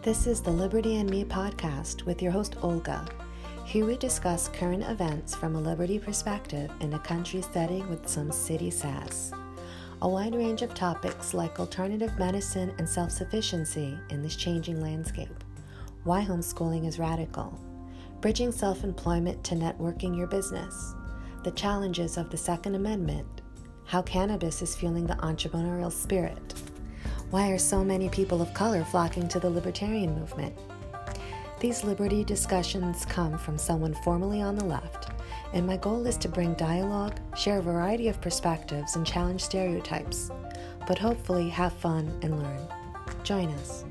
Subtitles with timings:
[0.00, 3.04] This is the Liberty and Me podcast with your host, Olga.
[3.64, 8.30] Here we discuss current events from a liberty perspective in a country setting with some
[8.30, 9.32] city sass.
[10.00, 15.42] A wide range of topics like alternative medicine and self sufficiency in this changing landscape.
[16.04, 17.60] Why homeschooling is radical.
[18.20, 20.94] Bridging self employment to networking your business.
[21.42, 23.42] The challenges of the Second Amendment.
[23.84, 26.54] How cannabis is fueling the entrepreneurial spirit
[27.30, 30.56] why are so many people of color flocking to the libertarian movement?
[31.60, 35.10] These liberty discussions come from someone formerly on the left,
[35.52, 40.30] and my goal is to bring dialogue, share a variety of perspectives, and challenge stereotypes,
[40.86, 42.60] but hopefully have fun and learn.
[43.24, 43.84] Join us.